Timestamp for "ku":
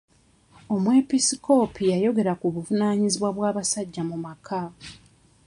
2.41-2.47